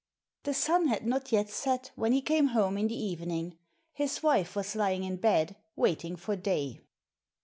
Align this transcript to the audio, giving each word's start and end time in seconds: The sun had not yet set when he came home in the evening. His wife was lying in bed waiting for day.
The 0.45 0.55
sun 0.55 0.87
had 0.87 1.05
not 1.05 1.31
yet 1.31 1.47
set 1.51 1.91
when 1.95 2.11
he 2.11 2.23
came 2.23 2.47
home 2.57 2.75
in 2.75 2.87
the 2.87 2.97
evening. 2.99 3.59
His 3.93 4.23
wife 4.23 4.55
was 4.55 4.75
lying 4.75 5.03
in 5.03 5.17
bed 5.17 5.57
waiting 5.75 6.15
for 6.15 6.35
day. 6.35 6.81